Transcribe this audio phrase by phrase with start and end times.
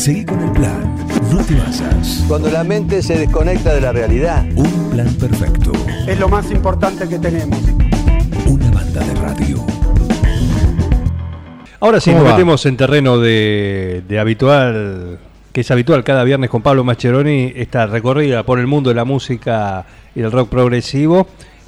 [0.00, 0.96] Seguí con el plan.
[1.30, 2.24] No te basas.
[2.26, 4.46] Cuando la mente se desconecta de la realidad.
[4.56, 5.72] Un plan perfecto.
[6.08, 7.58] Es lo más importante que tenemos.
[8.46, 9.58] Una banda de radio.
[11.80, 12.36] Ahora sí ¿Cómo nos va?
[12.36, 15.18] metemos en terreno de, de habitual,
[15.52, 19.04] que es habitual cada viernes con Pablo Mascheroni, esta recorrida por el mundo de la
[19.04, 21.26] música y del rock progresivo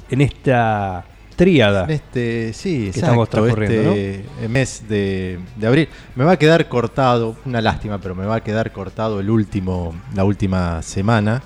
[0.09, 1.05] en esta
[1.35, 1.85] tríada.
[1.85, 5.89] En este, sí, Que estamos transcurriendo, este mes de, de abril.
[6.15, 9.93] Me va a quedar cortado, una lástima, pero me va a quedar cortado el último,
[10.15, 11.41] la última semana.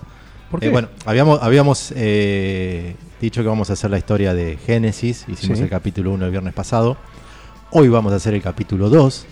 [0.52, 5.26] ¿Por Eh, bueno, habíamos, habíamos eh, dicho que vamos a hacer la historia de Génesis,
[5.28, 5.64] hicimos Sí.
[5.66, 6.98] el capítulo 1 el viernes pasado.
[7.72, 9.26] Hoy vamos a hacer el capítulo 2,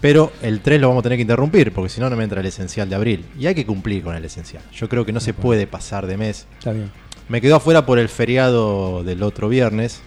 [0.00, 2.40] pero el 3 lo vamos a tener que interrumpir, porque si no, no me entra
[2.40, 3.24] el esencial de abril.
[3.38, 4.62] Y hay que cumplir con el esencial.
[4.72, 6.46] Yo creo que no se puede pasar de mes.
[6.58, 6.90] Está bien.
[7.28, 10.00] Me quedó afuera por el feriado del otro viernes.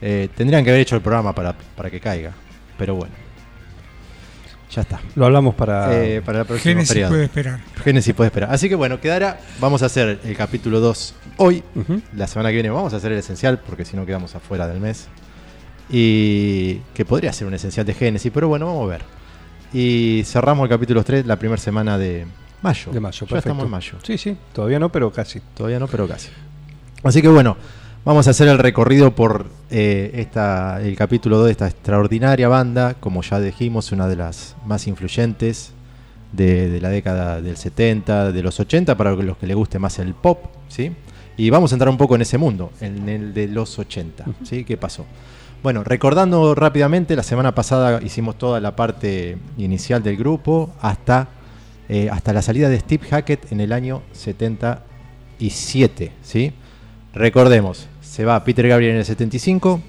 [0.00, 2.32] Eh, tendrían que haber hecho el programa para, para que caiga.
[2.78, 3.14] Pero bueno.
[4.70, 5.00] Ya está.
[5.16, 6.02] Lo hablamos para...
[6.02, 7.12] Eh, para el próximo Génesis feriado.
[7.12, 7.60] puede esperar.
[7.84, 8.52] Génesis puede esperar.
[8.52, 9.38] Así que bueno, quedará.
[9.60, 11.62] Vamos a hacer el capítulo 2 hoy.
[12.16, 14.80] La semana que viene vamos a hacer el esencial porque si no quedamos afuera del
[14.80, 15.08] mes.
[15.90, 19.02] Y que podría ser un esencial de Génesis, pero bueno, vamos a ver.
[19.74, 22.26] Y cerramos el capítulo 3 la primera semana de
[22.62, 22.92] mayo.
[22.92, 23.98] De mayo, Ya estamos en mayo.
[24.02, 25.40] Sí, sí, todavía no, pero casi.
[25.54, 26.30] Todavía no, pero casi.
[27.04, 27.56] Así que bueno,
[28.04, 32.94] vamos a hacer el recorrido por eh, esta, el capítulo 2 de esta extraordinaria banda,
[32.94, 35.72] como ya dijimos, una de las más influyentes
[36.32, 39.98] de, de la década del 70, de los 80, para los que les guste más
[39.98, 40.92] el pop, ¿sí?
[41.36, 44.64] Y vamos a entrar un poco en ese mundo, en el de los 80, ¿sí?
[44.64, 45.04] ¿Qué pasó?
[45.64, 51.30] Bueno, recordando rápidamente, la semana pasada hicimos toda la parte inicial del grupo hasta,
[51.88, 56.52] eh, hasta la salida de Steve Hackett en el año 77, ¿sí?
[57.14, 59.80] Recordemos, se va Peter Gabriel en el 75,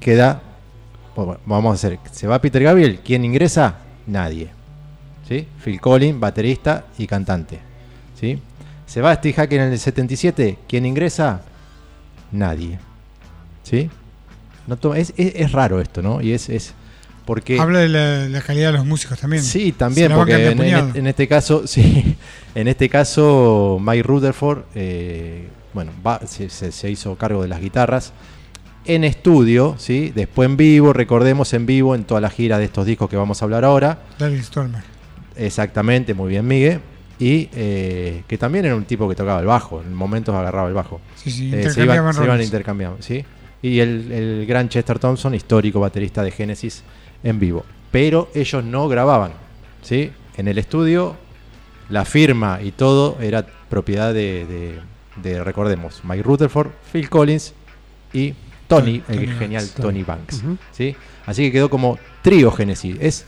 [0.00, 0.42] queda,
[1.16, 3.76] bueno, vamos a hacer, se va Peter Gabriel, ¿quién ingresa?
[4.06, 4.48] Nadie,
[5.28, 5.46] ¿sí?
[5.64, 7.58] Phil Collins, baterista y cantante,
[8.18, 8.38] ¿sí?
[8.86, 11.42] Se va Steve Hackett en el 77, ¿quién ingresa?
[12.30, 12.78] Nadie,
[13.64, 13.90] ¿sí?
[14.68, 16.20] No es, es- es raro esto, ¿no?
[16.22, 16.74] Y es, es
[17.24, 17.58] porque...
[17.58, 19.42] Habla de la, la calidad de los músicos también.
[19.42, 22.16] Sí, también, porque este- en este caso, sí,
[22.54, 28.12] en este caso, Mike Rutherford, eh, bueno, va- se, hizo cargo de las guitarras
[28.84, 32.84] en estudio, sí, después en vivo, recordemos en vivo en toda la gira de estos
[32.86, 34.82] discos que vamos a hablar ahora, David Stolmer.
[35.36, 36.80] exactamente, muy bien, Miguel,
[37.18, 40.74] y eh, que también era un tipo que tocaba el bajo, en momentos agarraba el
[40.74, 41.00] bajo.
[41.16, 42.46] Sí, sí, Eh, se iban, se iban roles.
[42.46, 43.24] intercambiando, ¿sí?
[43.62, 46.82] Y el, el gran Chester Thompson, histórico baterista de Genesis,
[47.24, 47.64] en vivo.
[47.90, 49.32] Pero ellos no grababan,
[49.82, 50.10] ¿sí?
[50.36, 51.16] En el estudio,
[51.88, 54.78] la firma y todo era propiedad de, de-
[55.22, 57.54] de, recordemos, Mike Rutherford, Phil Collins
[58.12, 58.34] y
[58.66, 59.38] Tony, Tony el Banks.
[59.38, 60.42] genial Tony Banks.
[60.72, 60.96] ¿sí?
[61.26, 62.96] Así que quedó como trío Genesis.
[63.00, 63.24] Es,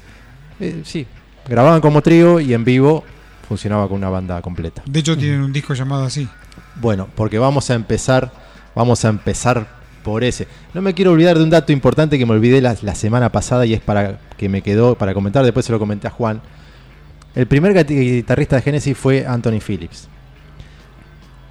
[0.61, 1.07] eh, sí,
[1.49, 3.05] grababan como trío y en vivo
[3.49, 4.83] funcionaba con una banda completa.
[4.87, 6.29] De hecho, tienen un disco llamado así.
[6.77, 8.31] Bueno, porque vamos a empezar,
[8.75, 9.67] vamos a empezar
[10.03, 10.47] por ese.
[10.75, 13.67] No me quiero olvidar de un dato importante que me olvidé la, la semana pasada
[13.67, 16.41] y es para que me quedó para comentar, después se lo comenté a Juan.
[17.35, 20.09] El primer guitarrista de Genesis fue Anthony Phillips.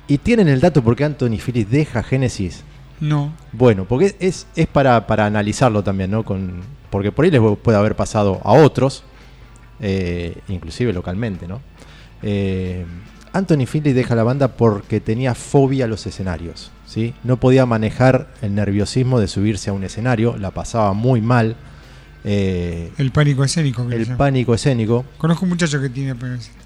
[0.08, 2.64] ¿Y tienen el dato por qué Anthony Phillips deja Genesis?
[3.00, 3.34] No.
[3.52, 6.24] Bueno, porque es, es para, para analizarlo también, ¿no?
[6.24, 9.04] Con, porque por ahí les puede haber pasado a otros,
[9.80, 11.62] eh, inclusive localmente, ¿no?
[12.24, 12.86] Eh,
[13.34, 17.14] Anthony Phillips deja la banda porque tenía fobia a los escenarios, ¿sí?
[17.24, 21.56] No podía manejar el nerviosismo de subirse a un escenario, la pasaba muy mal,
[22.24, 23.88] eh, El pánico escénico.
[23.88, 25.06] que el pánico escénico.
[25.18, 26.64] Conozco un muchacho que tiene pánico escénico,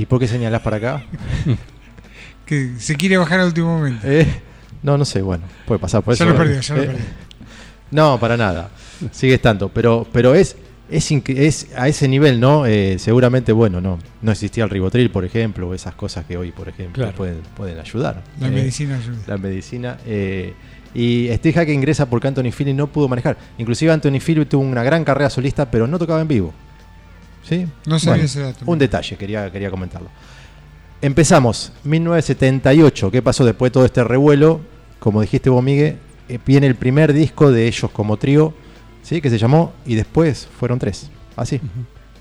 [0.00, 1.02] ¿Y por qué señalás para acá?
[2.46, 4.06] que se quiere bajar al último momento.
[4.08, 4.26] Eh,
[4.82, 6.32] no, no sé, bueno, puede pasar por ya eso.
[6.32, 7.04] lo perdió, ya lo Eh, perdió.
[7.90, 8.70] No, para nada.
[9.12, 9.68] Sigue estando.
[9.68, 10.56] Pero, pero es,
[10.90, 12.66] es, a ese nivel, ¿no?
[12.66, 16.50] Eh, seguramente, bueno, no, no existía el ribotril, por ejemplo, o esas cosas que hoy,
[16.50, 17.16] por ejemplo, Claro.
[17.16, 18.22] pueden, pueden ayudar.
[18.40, 19.18] La Eh, medicina ayuda.
[19.28, 19.98] La medicina.
[20.94, 23.36] y Steve Hackett ingresa porque Anthony Phillips no pudo manejar.
[23.58, 26.52] Inclusive Anthony Phillips tuvo una gran carrera solista, pero no tocaba en vivo.
[27.48, 27.66] ¿Sí?
[27.86, 28.64] No sabía Bueno, ese dato.
[28.66, 30.08] Un detalle, quería, quería comentarlo.
[31.04, 33.10] Empezamos, 1978.
[33.10, 34.60] ¿Qué pasó después de todo este revuelo?
[34.98, 35.98] Como dijiste vos, Miguel,
[36.30, 38.54] eh, viene el primer disco de ellos como trío,
[39.02, 39.20] ¿sí?
[39.20, 41.10] Que se llamó, y después fueron tres.
[41.36, 41.60] Así.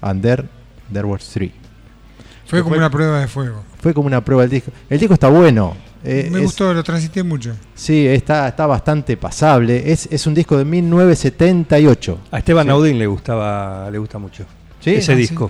[0.02, 0.44] And there,
[0.92, 1.54] there were three.
[2.46, 3.64] Fue como fue- una prueba de fuego.
[3.80, 4.72] Fue como una prueba del disco.
[4.90, 5.78] El disco está bueno.
[6.04, 7.56] eh, Me es- gustó, lo transité mucho.
[7.76, 9.94] Sí, está, está bastante pasable.
[9.94, 12.20] Es, es un disco de 1978.
[12.32, 12.68] A Esteban Sí.
[12.68, 14.44] Naudín le gustaba, le gusta mucho
[14.82, 14.96] ¿Sí?
[14.96, 15.22] ese Ah, sí.
[15.22, 15.50] disco.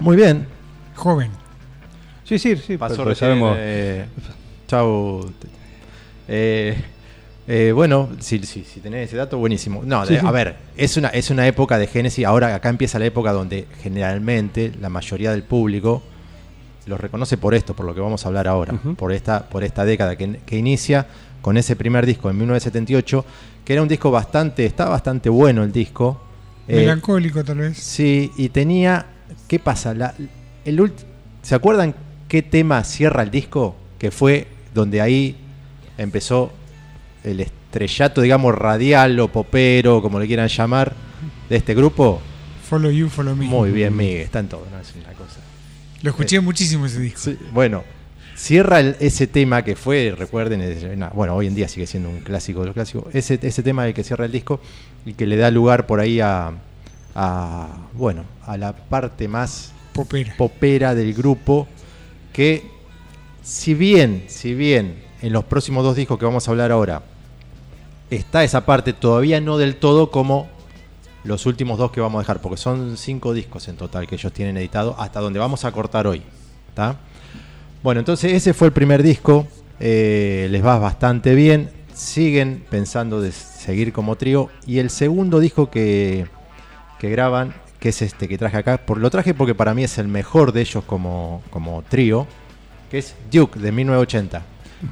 [0.00, 0.48] Muy bien.
[0.96, 1.30] Joven.
[2.26, 2.76] Sí, sí, sí.
[2.76, 3.56] Pasó porque recién, sabemos.
[3.58, 4.06] eh,
[4.66, 5.30] chau.
[6.28, 6.76] Eh,
[7.48, 9.80] Eh, bueno, si, si, si tenés ese dato, buenísimo.
[9.84, 10.26] No, de- Sí, sí.
[10.26, 12.24] a ver, es una, es una época de Génesis.
[12.26, 16.02] Ahora acá empieza la época donde generalmente la mayoría del público
[16.86, 19.84] los reconoce por esto, por lo que vamos a hablar ahora, por, esta, por esta
[19.84, 21.06] década que, que inicia
[21.40, 23.24] con ese primer disco en 1978,
[23.64, 26.20] que era un disco bastante, está bastante bueno el disco.
[26.66, 27.78] Eh, Melancólico, tal vez.
[27.78, 29.06] Sí, y tenía.
[29.46, 29.94] ¿Qué pasa?
[29.94, 30.14] La-
[30.64, 30.92] el
[31.42, 31.94] ¿Se acuerdan
[32.28, 33.76] qué tema cierra el disco?
[33.98, 35.36] Que fue donde ahí
[35.98, 36.52] empezó
[37.24, 40.92] el estrellato, digamos, radial o popero, como le quieran llamar,
[41.48, 42.20] de este grupo.
[42.68, 43.46] Follow You, Follow Me.
[43.46, 44.78] Muy bien, Miguel, está en todo, ¿no?
[44.80, 45.40] Es una cosa.
[46.02, 47.20] Lo escuché muchísimo ese disco.
[47.20, 47.84] Sí, bueno,
[48.34, 50.84] cierra el- ese tema que fue, recuerden, es
[51.14, 53.94] bueno, hoy en día sigue siendo un clásico de los clásicos, ese, ese tema el
[53.94, 54.60] que cierra el disco
[55.06, 56.52] y que le da lugar por ahí a,
[57.14, 60.34] a, bueno, a la parte más Popera.
[60.36, 61.66] popera del grupo
[62.36, 62.70] que
[63.42, 67.00] si bien, si bien en los próximos dos discos que vamos a hablar ahora
[68.10, 70.46] está esa parte todavía no del todo como
[71.24, 74.34] los últimos dos que vamos a dejar, porque son cinco discos en total que ellos
[74.34, 76.22] tienen editado hasta donde vamos a cortar hoy.
[77.82, 79.46] Bueno, entonces ese fue el primer disco,
[79.80, 85.70] eh, les va bastante bien, siguen pensando de seguir como trío y el segundo disco
[85.70, 86.26] que,
[86.98, 87.54] que graban,
[87.86, 90.50] que es este que traje acá, por, lo traje porque para mí es el mejor
[90.50, 92.26] de ellos como, como trío,
[92.90, 94.42] que es Duke de 1980.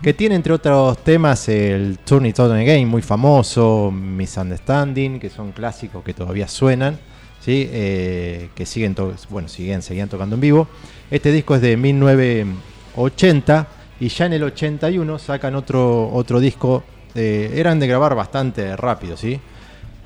[0.00, 5.50] Que tiene entre otros temas el Turn It On Again, muy famoso, Misunderstanding, que son
[5.50, 6.96] clásicos que todavía suenan,
[7.41, 7.69] ¿sí?
[7.73, 8.94] Eh, que siguen,
[9.29, 10.69] bueno, siguen, seguían tocando en vivo.
[11.11, 13.67] Este disco es de 1980
[13.99, 16.85] y ya en el 81 sacan otro, otro disco,
[17.17, 19.40] eh, eran de grabar bastante rápido, ¿sí?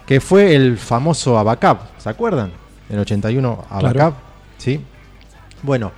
[0.06, 2.50] que fue el famoso Abacab, ¿se acuerdan?
[2.88, 4.14] En el 81 Abacab,
[4.56, 4.81] ¿sí?
[5.62, 5.93] Bueno,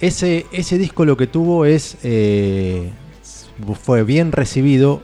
[0.00, 2.90] ese, ese disco lo que tuvo es, eh,
[3.80, 5.02] fue bien recibido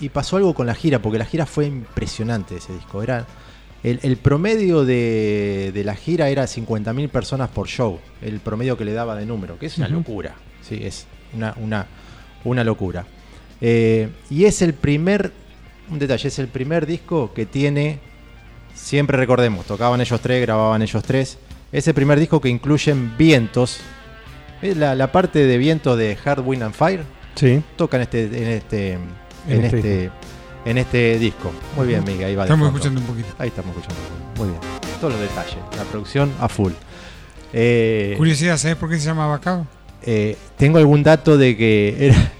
[0.00, 3.26] y pasó algo con la gira, porque la gira fue impresionante ese disco, era...
[3.84, 8.84] El, el promedio de, de la gira era 50.000 personas por show, el promedio que
[8.84, 10.78] le daba de número, que es una locura, ¿sí?
[10.80, 11.88] es una, una,
[12.44, 13.04] una locura.
[13.60, 15.32] Eh, y es el primer,
[15.90, 17.98] un detalle, es el primer disco que tiene,
[18.74, 21.38] siempre recordemos, tocaban ellos tres, grababan ellos tres,
[21.72, 23.80] es el primer disco que incluyen vientos,
[24.60, 27.02] ¿Ves la, la parte de vientos de Hard Wind and Fire,
[27.34, 27.62] Sí.
[27.76, 29.00] toca en este, en este, en
[29.48, 30.10] En este este,
[30.64, 31.50] en este disco.
[31.76, 32.44] Muy bien, Miguel, ahí va.
[32.44, 33.28] Estamos escuchando un poquito.
[33.38, 34.00] Ahí estamos escuchando.
[34.36, 34.60] Muy bien.
[35.00, 35.56] Todos los detalles.
[35.76, 36.72] La producción a full.
[37.52, 39.66] Eh, Curiosidad, ¿sabes por qué se llama Bacao?
[40.04, 42.32] eh, tengo algún dato de que era.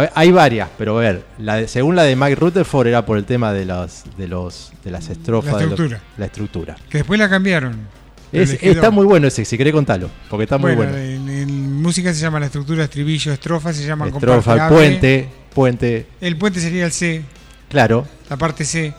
[0.00, 3.16] Ver, hay varias, pero a ver, la de- según la de Mike Rutherford era por
[3.18, 6.00] el tema de los, de los, de las estrofas, La de los- estructura.
[6.18, 6.76] la estructura.
[6.90, 7.76] Que después la cambiaron.
[8.32, 10.96] Es- está muy bueno ese, si querés contarlo, porque está muy bueno.
[10.96, 16.36] En, en música se llama la estructura estribillo, estrofa, se llaman Estrofa, puente, puente, El
[16.36, 17.22] puente sería el C,
[17.68, 18.92] claro, la parte C.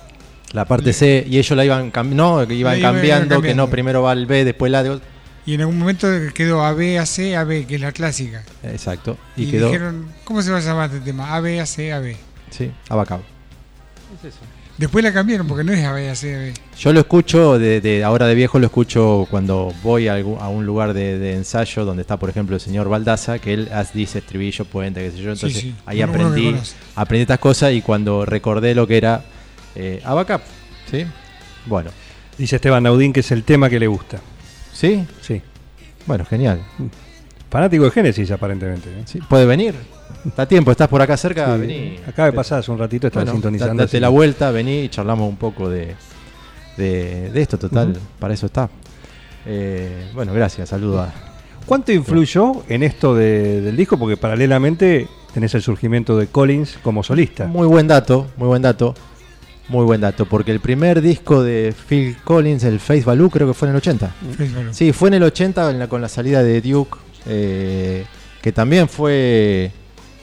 [0.53, 3.65] la parte C, y ellos la iban, no, que iban La iban cambiando, que no,
[3.65, 3.69] cambiando.
[3.69, 4.99] primero va el B, después la de...
[5.45, 8.43] Y en algún momento quedó AB, AC, AB, que es la clásica.
[8.63, 11.35] Exacto, y, Y, quedó, dijeron, ¿cómo se va a llamar este tema?
[11.35, 12.15] AB, AC, AB.
[12.49, 13.21] sí, Abacab.
[14.77, 16.53] Después la cambiaron porque no es AB, AC, AB.
[16.77, 20.49] Yo lo escucho, de, de ahora de viejo lo escucho cuando voy a, algún- a
[20.49, 24.19] un lugar de, de ensayo donde está, por ejemplo, el señor Baldaza, que él dice
[24.19, 25.31] estribillo, puente, qué sé yo.
[25.31, 26.55] Entonces sí, ahí aprendí,
[26.95, 29.23] aprendí estas cosas y cuando recordé lo que era
[29.75, 30.41] eh, Abacab,
[30.91, 31.05] ¿sí?
[31.65, 31.91] Bueno,
[32.37, 34.19] Dice Esteban Naudín que es el tema que le gusta.
[34.75, 35.05] ¿Sí?
[35.21, 35.41] Sí.
[36.05, 36.61] Bueno, genial.
[37.49, 38.89] Fanático de Génesis, aparentemente.
[38.89, 39.03] ¿eh?
[39.05, 39.73] Sí, ¿Puede venir?
[40.25, 41.61] Está a tiempo, estás por acá cerca, Sí.
[41.61, 41.99] vení.
[42.07, 43.75] Acaba de hace un ratito, estaba Bueno, sintonizando.
[43.75, 45.95] da- date la vuelta, vení y charlamos un poco de,
[46.77, 47.97] de, de esto, total.
[48.19, 48.69] Para eso está.
[49.45, 51.13] Eh, bueno, gracias, saludo a.
[51.65, 53.97] ¿Cuánto influyó en esto de- del disco?
[53.97, 57.45] Porque paralelamente tenés el surgimiento de Collins como solista.
[57.47, 58.93] Muy buen dato, muy buen dato.
[59.67, 63.53] Muy buen dato, porque el primer disco de Phil Collins, el Face Value, creo que
[63.55, 64.13] fue en el 80.
[64.37, 64.63] Facebook.
[64.71, 68.05] Sí, fue en el 80 en la- con la salida de Duke, eh,
[68.41, 69.71] que también fue...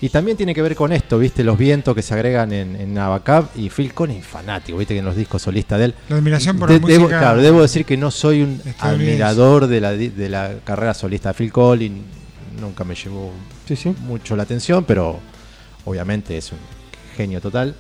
[0.00, 1.44] Y también tiene que ver con esto, ¿viste?
[1.44, 4.94] Los vientos que se agregan en, en Abacab y Phil Collins fanático, ¿viste?
[4.94, 5.94] Que en los discos solistas de él.
[6.08, 7.18] La admiración por De- la debo, música.
[7.20, 11.34] claro, debo decir que no soy un admirador de la, de la carrera solista de
[11.34, 12.00] Phil Collins.
[12.60, 13.30] Nunca me llevó
[13.66, 13.94] Sí, sí.
[14.00, 15.20] mucho la atención, pero
[15.84, 16.58] obviamente es un
[17.16, 17.74] genio total.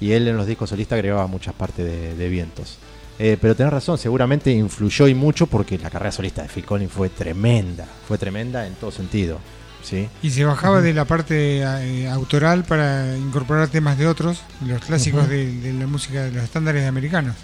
[0.00, 2.78] Y él en los discos solistas agregaba muchas partes de, de vientos.
[3.18, 6.92] Eh, pero tenés razón, seguramente influyó y mucho porque la carrera solista de Phil Collins
[6.92, 7.86] fue tremenda.
[8.08, 9.38] Fue tremenda en todo sentido.
[9.82, 10.08] ¿sí?
[10.22, 15.28] Y se bajaba de la parte eh, autoral para incorporar temas de otros, los clásicos
[15.28, 17.36] de la música, de los estándares americanos.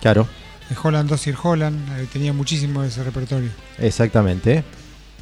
[0.00, 0.26] Claro,
[0.70, 3.50] De Holland, Dossier Holland, eh, tenía muchísimo de ese repertorio.
[3.78, 4.64] exactamente.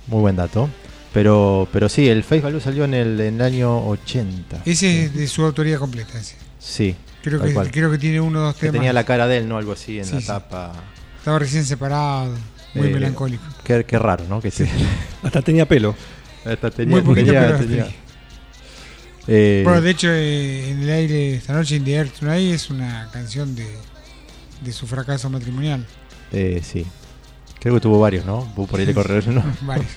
[0.07, 0.69] Muy buen dato.
[1.13, 4.63] Pero, pero sí, el Face Value salió en el, en el año 80.
[4.65, 6.19] Ese es de su autoría completa.
[6.19, 6.37] Ese.
[6.61, 6.95] Sí.
[7.23, 7.71] Creo, que, cual.
[7.73, 8.75] creo que tiene uno o dos Que temas.
[8.75, 9.59] tenía la cara de él, ¿no?
[9.59, 10.27] Algo así en Sí, la sí.
[10.29, 10.73] tapa.
[11.19, 12.33] Estaba recién separado,
[12.75, 13.43] muy Eh, melancólico.
[13.65, 14.41] Qué, qué raro, ¿no?
[14.41, 14.65] Que sí.
[15.25, 15.95] Hasta tenía pelo.
[16.45, 17.89] Hasta tenía, Muy poquito, tenía-.
[19.27, 22.71] Eh, Bueno, de hecho, eh, en el aire esta noche, In the Air Tonight, es
[22.71, 23.67] una canción de,
[24.63, 25.85] de su fracaso matrimonial.
[26.33, 26.87] eh, sí.
[27.59, 28.51] Creo que tuvo varios, ¿no?
[28.55, 29.45] Por ahí le correr, ¿no?
[29.63, 29.91] Varios.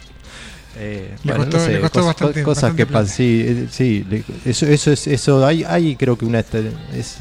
[0.76, 3.08] Eh, Le bueno, costó- no sé, le costó cos- bastante- cosas bastante que plata.
[3.08, 4.06] sí, eh, sí,
[4.46, 7.18] eso, eso es, eso hay, hay creo que una es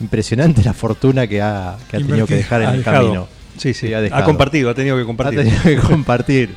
[0.00, 3.02] impresionante la fortuna que ha, que ha tenido que dejar en Ha el dejado.
[3.02, 3.28] camino.
[3.58, 3.92] Sí, sí.
[3.94, 5.38] Ha ha, compartido, ha tenido que Ha compartir.
[5.38, 6.50] tenido que compartir.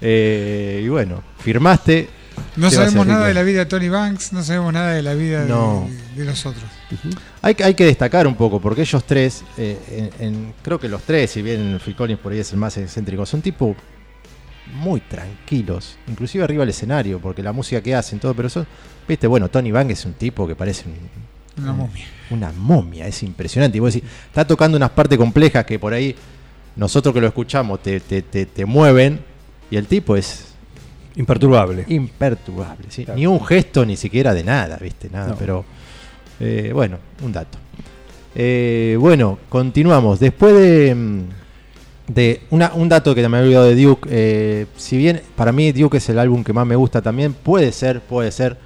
[0.00, 2.08] Eh, y bueno, firmaste.
[2.56, 4.92] No ¿Qué va a sabemos nada de la vida de Tony Banks, no sabemos nada
[4.92, 5.88] de la vida de- No.
[6.16, 6.64] de, los otros.
[7.42, 10.88] Hay, que- hay que destacar un poco, porque ellos tres, eh, en- en- creo que
[10.88, 13.76] los tres, si bien Phil Collins por ahí es el más excéntrico, son tipo
[14.74, 18.66] muy tranquilos, inclusive arriba del escenario, porque la música que hacen, todo, pero son,
[19.08, 22.04] viste, bueno, Tony Banks es un tipo que parece un- Una momia.
[22.30, 23.76] una momia, es impresionante.
[23.76, 26.14] Y vos decís, está tocando unas partes complejas que por ahí
[26.76, 29.20] nosotros que lo escuchamos te, te, te- te mueven,
[29.70, 30.46] y el tipo es
[31.16, 31.84] Imperturbable.
[31.88, 33.04] imperturbable, ¿sí?
[33.04, 33.18] Claro.
[33.18, 35.10] ni un gesto ni siquiera de nada, ¿viste?
[35.10, 35.36] Nada, No.
[35.36, 35.64] pero
[36.38, 37.58] eh, bueno, un dato.
[38.34, 40.20] Eh, bueno, continuamos.
[40.20, 41.20] Después de, mm,
[42.12, 45.70] de una- un dato que me había olvidado de Duke, eh, si bien para mí
[45.72, 48.56] Duke es el álbum que más me gusta también, puede ser, puede ser.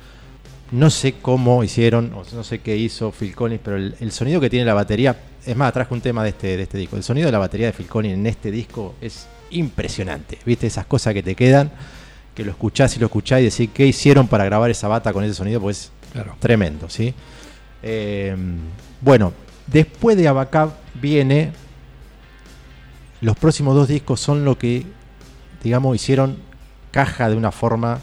[0.71, 4.41] No sé cómo hicieron, o no sé qué hizo Phil Collins, pero el, el sonido
[4.41, 5.15] que tiene la batería,
[5.47, 6.97] es más, traje un tema de este, de este disco.
[6.97, 10.39] El sonido de la batería de Phil Collins en este disco es impresionante.
[10.47, 10.67] ¿Viste?
[10.67, 11.71] Esas cosas que te quedan,
[12.35, 15.23] que lo escuchás y lo escuchás y decís qué hicieron para grabar esa bata con
[15.23, 16.35] ese sonido, pues Claro.
[16.41, 17.13] tremendo, ¿sí?
[17.83, 18.35] Eh,
[19.03, 19.33] bueno,
[19.67, 21.53] después de Abacab viene.
[23.25, 24.85] Los próximos dos discos son lo que,
[25.63, 26.37] digamos, hicieron
[26.91, 27.99] caja de una forma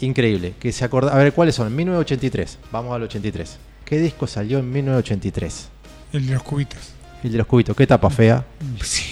[0.00, 0.54] increíble.
[0.58, 1.74] Que se acorda, a ver, ¿cuáles son?
[1.74, 2.58] 1983.
[2.72, 3.56] Vamos al 83.
[3.84, 5.68] ¿Qué disco salió en 1983?
[6.12, 6.78] El de los cubitos.
[7.24, 7.76] El de los cubitos.
[7.76, 8.44] ¿Qué tapa fea?
[8.82, 9.04] Sí.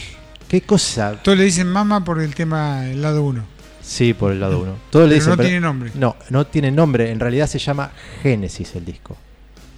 [0.49, 1.15] ¿Qué cosa?
[1.23, 3.45] Todos le dicen mama por el tema del lado 1.
[3.83, 4.75] Sí, por el lado uno.
[4.91, 5.91] Todos le Pero dicen, no pero- tiene nombre.
[5.95, 7.11] No, no tiene nombre.
[7.11, 7.91] En realidad se llama
[8.23, 9.17] Génesis el disco.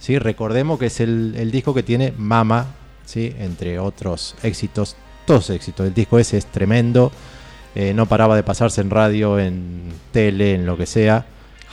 [0.01, 0.19] ¿Sí?
[0.19, 2.67] Recordemos que es el, el disco que tiene Mama,
[3.11, 3.35] ¿sí?
[3.39, 4.95] entre otros éxitos.
[5.25, 5.85] Todos éxitos.
[5.87, 7.11] El disco ese es tremendo.
[7.75, 11.25] Eh, no paraba de pasarse en radio, en tele, en lo que sea.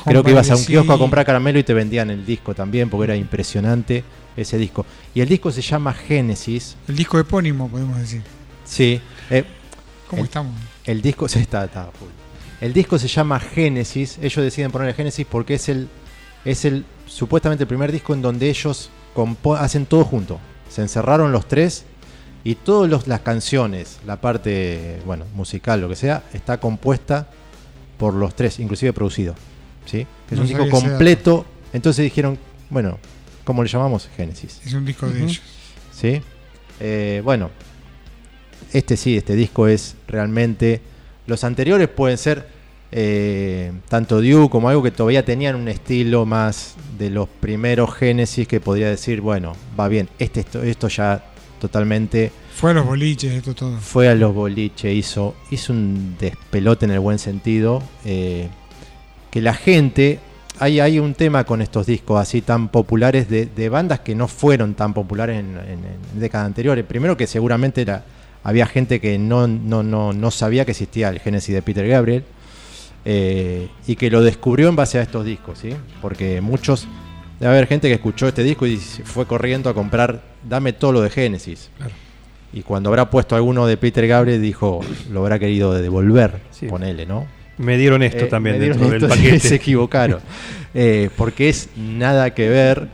[0.05, 2.89] Creo que ibas a un kiosco a comprar caramelo y te vendían el disco también,
[2.89, 4.05] porque era impresionante
[4.37, 4.87] ese disco.
[5.15, 6.77] Y el disco se llama Génesis.
[6.87, 8.23] El disco epónimo, podemos decir.
[8.65, 9.01] Sí.
[9.31, 9.45] eh,
[10.09, 10.55] ¿Cómo El- estamos?
[10.85, 12.09] el disco sí, está, está full.
[12.61, 14.19] El disco se llama Génesis.
[14.23, 15.89] Ellos deciden ponerle Génesis porque es el
[16.45, 18.91] es el supuestamente el primer disco en donde ellos
[19.59, 20.39] hacen todo junto.
[20.69, 21.85] Se encerraron los tres
[22.45, 27.29] y todas las canciones, la parte bueno musical, lo que sea, está compuesta
[27.99, 29.35] por los tres, inclusive producido.
[29.87, 30.07] ¿sí?
[30.29, 31.45] Que es No un disco completo.
[31.73, 32.39] Entonces dijeron,
[32.71, 32.99] bueno,
[33.45, 34.09] ¿cómo le llamamos?
[34.17, 34.61] Génesis.
[34.65, 35.43] Es un disco de ellos.
[35.93, 36.23] ¿sí?
[36.81, 37.51] Eh, bueno,
[38.73, 40.81] este sí, este disco es realmente...
[41.27, 42.49] Los anteriores pueden ser
[42.93, 48.49] eh, tanto Duke como algo que todavía tenían un estilo más de los primeros Génesis
[48.49, 51.25] que podría decir, bueno, va bien, este, esto, esto ya
[51.61, 53.77] totalmente Fue a los boliches, esto todo.
[53.79, 57.83] fue a los boliches, hizo, hizo un despelote en el buen sentido.
[58.05, 58.49] eh,
[59.31, 60.21] que la gente.
[60.61, 64.27] Hay, hay un tema con estos discos así tan populares de, de bandas que no
[64.27, 66.85] fueron tan populares en, en- en décadas anteriores.
[66.87, 68.05] Primero que seguramente era,
[68.43, 72.25] había gente que no, no, no, no sabía que existía el Génesis de Peter Gabriel.
[73.11, 75.71] Eh, y que lo descubrió en base a estos discos, ¿sí?
[76.03, 76.87] Porque muchos.
[77.41, 80.23] Debe haber gente que escuchó este disco y fue corriendo a comprar.
[80.47, 81.71] Dame todo lo de Génesis.
[81.79, 81.93] Claro.
[82.53, 86.67] Y cuando habrá puesto alguno de Peter Gabriel, dijo, lo habrá querido devolver, Sí.
[86.67, 87.27] ponele, ¿no?
[87.57, 89.41] Me dieron esto Eh, también dieron dentro del paquete.
[89.41, 90.21] Se equivocaron.
[90.75, 92.89] Eh, porque es nada que ver.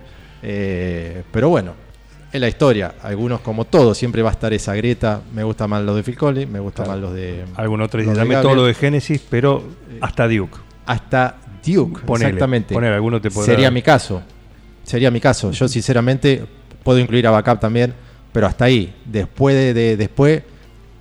[1.32, 1.72] pero bueno,
[2.34, 2.94] es la historia.
[3.02, 5.20] Algunos, como todo, siempre va a estar esa grieta.
[5.34, 7.00] Me gusta más los de Phil Collins, me gusta Claro.
[7.00, 7.44] más los de.
[7.56, 8.42] Algún otro dice, de dame Gabriel".
[8.52, 9.62] todo lo de Génesis, pero
[10.00, 10.56] hasta Duke.
[10.86, 12.74] Hasta Duke, Ponele, exactamente.
[12.74, 14.22] ponele, alguno te podrá- Sería mi caso.
[14.82, 15.50] Sería mi caso.
[15.52, 16.44] Yo, sinceramente,
[16.82, 17.94] puedo incluir a Backup también,
[18.32, 18.92] pero hasta ahí.
[19.04, 20.42] Después de, de- después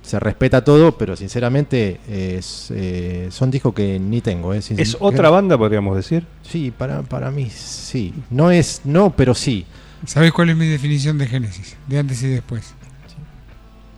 [0.02, 4.54] se respeta todo, pero sinceramente es, eh, son discos que ni tengo.
[4.54, 6.24] eh, sin- Es otra banda, podríamos decir.
[6.42, 8.14] Sí, para, para mí sí.
[8.30, 9.66] No es, no, pero sí.
[10.06, 11.76] ¿Sabes cuál es mi definición de Génesis?
[11.86, 12.74] De antes y después.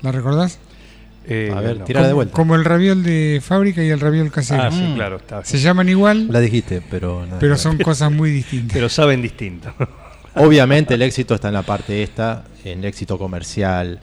[0.02, 0.58] ¿La recordás?
[1.28, 1.84] Eh, A ver, no.
[1.84, 2.32] tira de vuelta.
[2.34, 4.62] Como el raviol de fábrica y el raviol casero.
[4.62, 4.94] Ah, sí, Mm.
[4.94, 5.44] claro, está.
[5.44, 8.74] Se llaman igual, La dijiste, pero nada pero son cosas muy distintas.
[8.74, 9.72] Pero saben distinto.
[10.36, 13.98] Obviamente el éxito está en la parte esta, en el éxito comercial,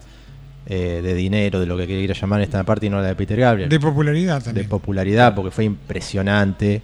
[0.66, 3.40] eh, de dinero, de lo que quiera llamar esta parte y no la de Peter
[3.40, 3.70] Gabriel.
[3.70, 4.68] De popularidad de también.
[4.68, 6.82] popularidad porque fue impresionante.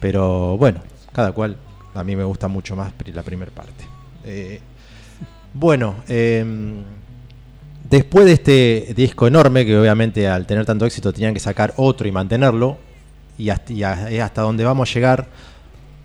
[0.00, 0.80] Pero bueno,
[1.12, 1.56] cada cual.
[1.94, 3.84] A mí me gusta mucho más la primera parte.
[4.28, 4.60] Eh,
[5.54, 6.82] bueno, em,
[7.88, 12.06] después de este disco enorme, que obviamente al tener tanto éxito tenían que sacar otro
[12.06, 12.76] y mantenerlo,
[13.38, 15.28] y hasta, y a- es hasta donde vamos a llegar,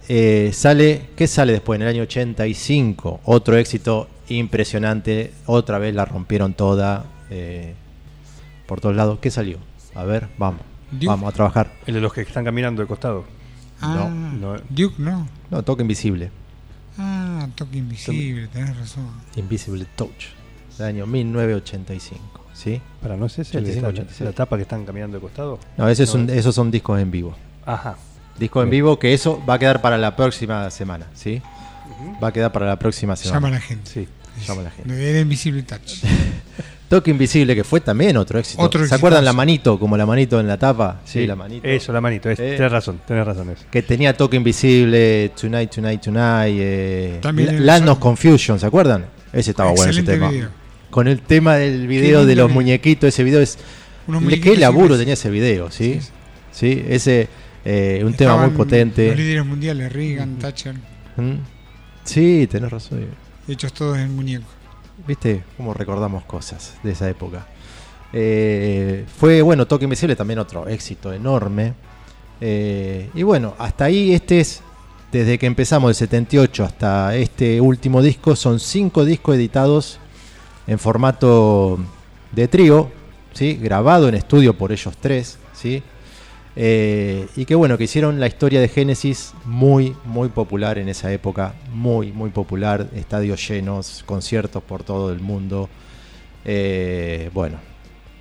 [0.08, 1.77] eh, sale, ¿qué sale después?
[1.77, 7.74] En el año 85, otro éxito impresionante, otra vez la rompieron toda eh,
[8.68, 9.20] por todos lados.
[9.20, 9.58] ¿Qué salió?
[9.96, 10.62] A ver, vamos,
[10.92, 11.08] Duke.
[11.08, 11.72] vamos a trabajar.
[11.86, 13.25] El de los que están caminando de costado.
[13.82, 14.56] Ah, no.
[14.70, 15.27] Duke no.
[15.51, 16.32] No, toque invisible,
[17.44, 19.10] Ah, toque invisible, tenés razón.
[19.36, 20.26] Invisible Touch,
[20.78, 22.82] del año 1985, ¿sí?
[23.02, 24.30] Para no sé si el de 85, la- 86.
[24.30, 25.60] la tapa que están caminando de costado.
[25.78, 26.22] No, ese es No.
[26.22, 27.36] un- esos son discos en vivo.
[27.66, 27.96] Ajá.
[28.40, 31.42] Discos en vivo que eso va a quedar para la próxima semana, ¿sí?
[32.24, 33.38] Va a quedar para la próxima semana.
[33.38, 33.90] Llama a la gente.
[33.92, 34.08] Sí.
[34.48, 35.10] Llama a la gente.
[35.10, 36.02] Era Invisible Touch.
[36.94, 38.62] Toque Invisible, que fue también otro éxito.
[38.62, 41.02] Otro ¿Se acuerdan la manito, como la manito en la tapa?
[41.06, 41.68] Sí, la manito.
[41.68, 42.30] Eso, la manito.
[42.30, 42.54] es- Eh.
[42.56, 43.50] Tenés razón, tenés razón.
[43.50, 43.64] Eso.
[43.72, 47.20] Que tenía Toque Invisible, Tonight, Tonight, Tonight, eh,
[47.60, 49.06] Land of Confusion, ¿se acuerdan?
[49.32, 50.30] Ese estaba bueno ese tema.
[50.30, 50.50] video.
[50.92, 52.54] Con el tema del video de los video.
[52.62, 53.58] muñequitos, ese video es...
[54.44, 55.96] ¿Qué laburo tenía ese video, sí?
[56.00, 56.12] Sí, sí.
[56.76, 57.28] Sí, ese...
[57.66, 59.08] eh, un tema muy potente.
[59.08, 60.76] Los líderes mundiales, Reagan, Thatcher,
[61.18, 61.38] ¿Mm?
[62.04, 63.08] Sí, tenés razón.
[63.48, 64.46] hechos todos en muñeco.
[65.05, 67.45] ¿Viste cómo recordamos cosas de esa época?
[68.13, 71.74] Eh, fue, bueno, Toque Invisible también otro éxito enorme.
[72.39, 74.62] Eh, y bueno, hasta ahí este es,
[75.12, 80.00] desde que empezamos el 78 hasta este último disco, son cinco discos editados
[80.67, 81.79] en formato
[82.31, 82.89] de trío,
[83.33, 83.55] ¿sí?
[83.55, 85.38] grabado en estudio por ellos tres.
[85.53, 85.83] ¿sí?
[86.55, 91.12] Eh, y que bueno, que hicieron la historia de Génesis muy, muy popular en esa
[91.12, 95.69] época, muy, muy popular, estadios llenos, conciertos por todo el mundo.
[96.45, 97.57] Eh, bueno,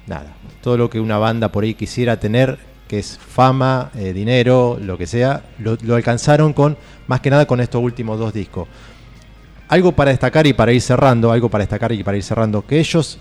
[0.06, 2.58] nada, todo lo que una banda por ahí quisiera tener,
[2.88, 7.46] que es fama, eh, dinero, lo que sea, lo, lo alcanzaron con, más que nada
[7.46, 8.66] con estos últimos dos discos.
[9.68, 12.78] Algo para destacar y para ir cerrando, algo para destacar y para ir cerrando, que
[12.78, 13.18] ellos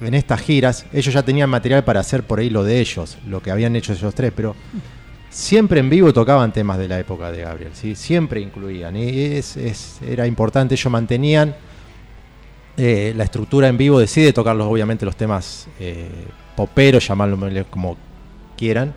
[0.00, 3.40] en estas giras, ellos ya tenían material para hacer por ahí lo de ellos, lo
[3.42, 4.54] que habían hecho ellos tres, pero
[5.30, 7.94] siempre en vivo tocaban temas de la época de Gabriel, ¿sí?
[7.94, 11.54] siempre incluían, y es, es- era importante, ellos mantenían
[12.76, 16.08] eh, la estructura en vivo, decide tocarlos obviamente los temas eh,
[16.56, 17.38] poperos, llamarlo
[17.70, 17.96] como
[18.56, 18.92] quieran,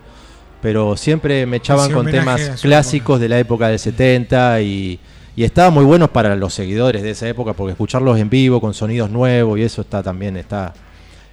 [0.62, 5.00] pero siempre me echaban con temas clásicos de la época del 70 y,
[5.36, 8.74] y estaban muy buenos para los seguidores de esa época porque escucharlos en vivo con
[8.74, 10.74] sonidos nuevos y eso está también está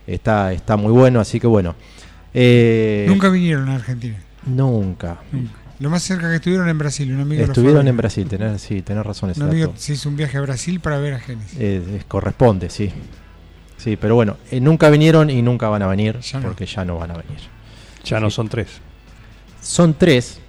[0.07, 1.75] está está muy bueno así que bueno
[2.35, 4.19] eh, Nunca vinieron a Argentina.
[4.47, 5.55] nunca Nunca.
[5.81, 7.13] Lo más cerca que estuvieron en Brasil.
[7.13, 9.81] Un amigo estuvieron en Brasil tenés, sí tenés razón Un amigo dato.
[9.81, 11.59] se hizo un viaje a Brasil para ver a Genesis.
[11.59, 12.91] Eh, es- corresponde sí
[13.77, 16.47] sí pero bueno eh, nunca vinieron y nunca van a venir Ya no.
[16.47, 17.39] porque ya no van a venir
[18.05, 18.69] Ya no son tres.
[19.61, 20.41] son tres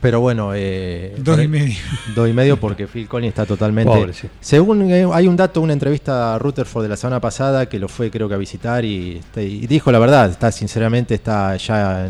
[0.00, 1.74] pero bueno eh, Dos y medio.
[2.14, 4.28] dos y medio porque Phil Collins está totalmente Pobre, sí.
[4.40, 7.88] Según eh, hay un dato, una entrevista a Rutherford de la semana pasada que lo
[7.88, 12.08] fue creo que a visitar y, y dijo la verdad, está sinceramente está ya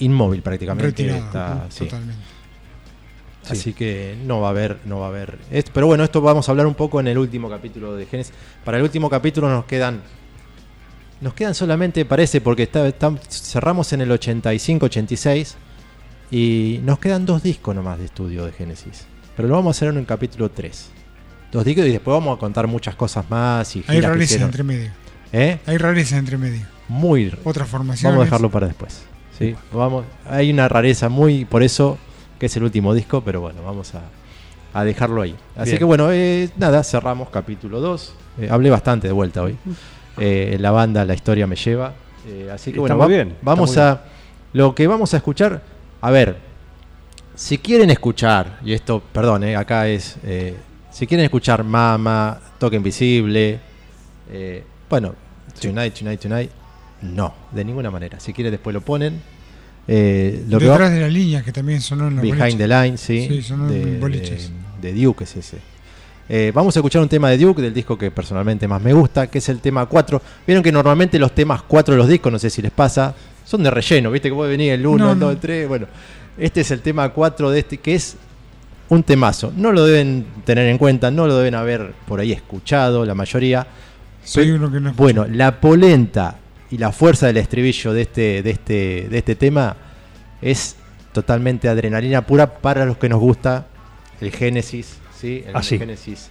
[0.00, 0.86] inmóvil prácticamente.
[0.86, 1.24] Retirado.
[1.24, 1.84] está, sí.
[1.84, 2.22] Totalmente.
[3.50, 5.38] Así que no va a haber, no va a haber.
[5.50, 8.32] esto- pero bueno, esto vamos a hablar un poco en el último capítulo de Genesis.
[8.64, 10.00] Para el último capítulo nos quedan.
[11.20, 15.54] Nos quedan solamente, parece, porque está, está- cerramos en el 85-86
[16.30, 19.06] y nos quedan dos discos nomás de estudio de Genesis.
[19.36, 20.90] Pero lo vamos a hacer en el capítulo 3.
[21.52, 24.90] Dos discos y después vamos a contar muchas cosas más y Hay rarezas entre medio.
[25.32, 25.58] ¿Eh?
[25.66, 26.66] Hay rarezas entre medio.
[26.88, 28.12] Muy Otra formación.
[28.12, 29.02] Vamos a dejarlo para después.
[29.38, 29.54] ¿sí?
[29.72, 31.98] Vamos, hay una rareza muy, por eso
[32.38, 34.02] que es el último disco, pero bueno, vamos a,
[34.72, 35.34] a dejarlo ahí.
[35.56, 35.78] Así Bien.
[35.78, 38.14] que bueno, eh, nada, cerramos capítulo 2.
[38.40, 39.56] Eh, hablé bastante de vuelta hoy.
[40.18, 41.92] Eh, la banda, la historia me lleva.
[42.26, 44.02] Eh, así que Está bueno, va- bien, vamos muy a...
[44.52, 45.62] Lo que vamos a escuchar,
[46.06, 46.36] a ver,
[47.34, 50.54] si quieren escuchar, y esto, perdón, eh, acá es, eh,
[50.90, 53.58] si quieren escuchar Mama, Toque Invisible,
[54.30, 55.14] eh, bueno,
[55.60, 56.50] Tonight, Tonight, Tonight,
[57.02, 58.20] no, de ninguna manera.
[58.20, 59.20] Si quieren después lo ponen.
[59.86, 63.42] Lo va- Detrás de la línea que también sonó en Behind the Line, sí, Sí,
[63.42, 64.50] son de, boliches.
[64.80, 66.52] de- de Duke es ese.
[66.52, 69.38] Vamos a escuchar un tema de Duke, del disco que personalmente más me gusta, que
[69.38, 70.20] es el tema 4.
[70.46, 73.14] Vieron que normalmente los temas 4 de los discos, no sé si les pasa,
[73.44, 75.30] son de relleno, viste que puede venir el 1, No, el 2, no.
[75.32, 75.68] el 3.
[75.68, 75.86] Bueno,
[76.38, 78.16] este es el tema 4 de este, que es
[78.88, 79.52] un temazo.
[79.56, 83.66] No lo deben tener en cuenta, no lo deben haber por ahí escuchado, la mayoría.
[84.24, 85.02] Soy uno que no escucha.
[85.02, 86.36] Bueno, la polenta
[86.70, 89.76] y la fuerza del estribillo de este, de este, de este tema
[90.40, 90.76] es
[91.12, 93.66] totalmente adrenalina pura para los que nos gusta
[94.20, 95.44] el Génesis, ¿sí?
[95.46, 95.78] El Ah, sí.
[95.78, 96.30] Génesis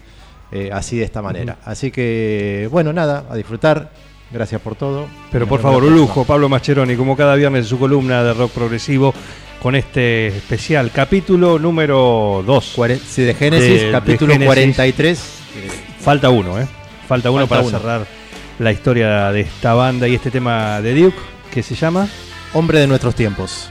[0.51, 1.57] eh, así de esta manera.
[1.65, 3.91] Así que, bueno, nada, a disfrutar.
[4.33, 5.05] Gracias por todo.
[5.31, 8.51] Pero por favor, un lujo, Pablo Mascheroni, como cada viernes en su columna de rock
[8.51, 9.13] progresivo,
[9.61, 12.73] con este especial capítulo número 2.
[12.75, 14.47] Cuare- sí, de Génesis, De- de capítulo Génesis.
[14.47, 15.19] 43.
[15.55, 15.67] eh,
[15.99, 16.67] Falta uno, ¿eh?
[17.07, 17.77] Falta uno Falta para uno.
[17.79, 18.07] cerrar
[18.59, 21.17] la historia de esta banda y este tema de Duke,
[21.51, 22.07] que se llama...
[22.53, 23.69] hombre de nuestros tiempos.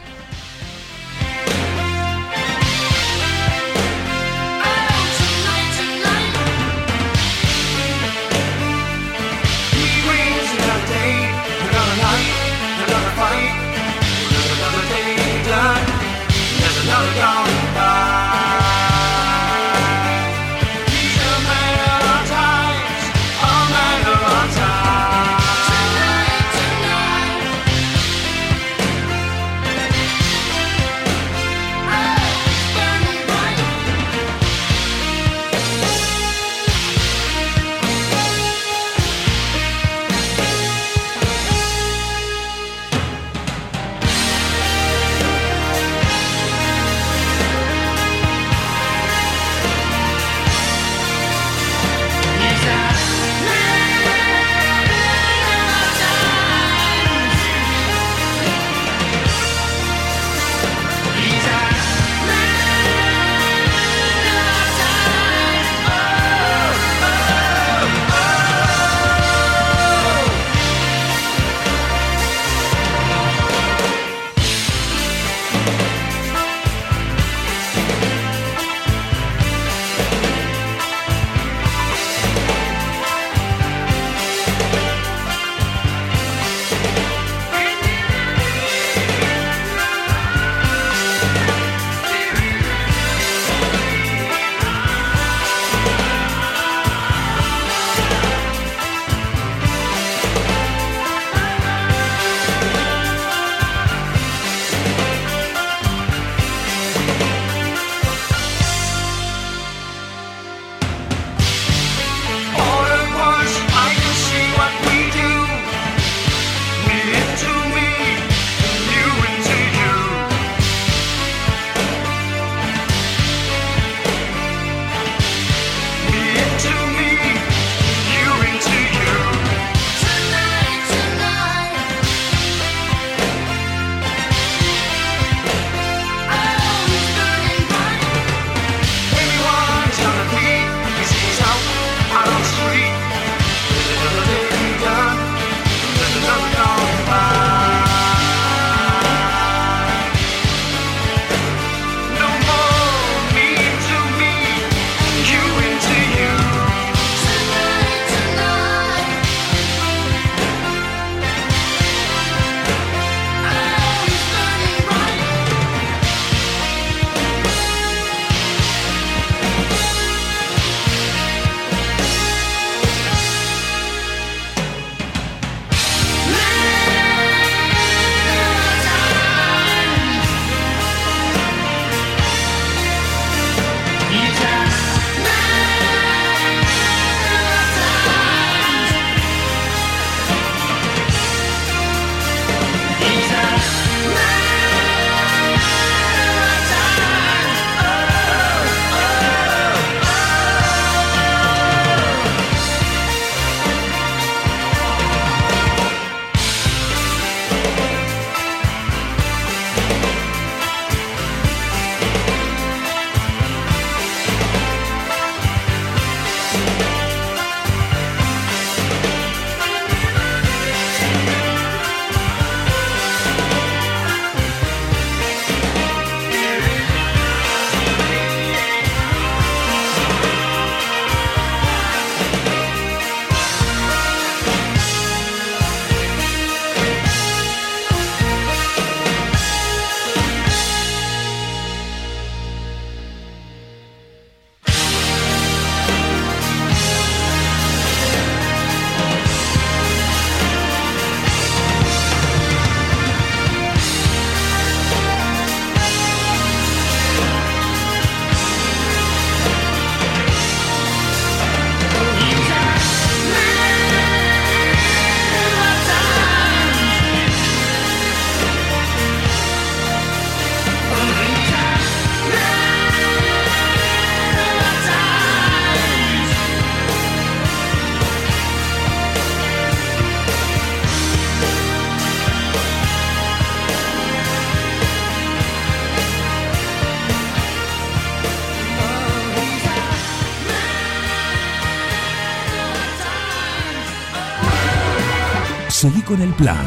[296.37, 296.67] Plan.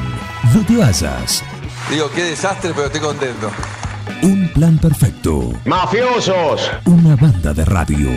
[0.54, 1.44] No te vayas.
[1.90, 3.50] Digo, qué desastre, pero estoy contento.
[4.22, 5.54] Un plan perfecto.
[5.66, 6.72] ¡Mafiosos!
[6.86, 8.10] Una banda de radio.